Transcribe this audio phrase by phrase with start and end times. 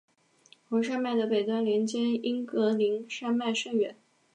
[0.67, 3.95] 红山脉的北端连接英格林山脉甚远。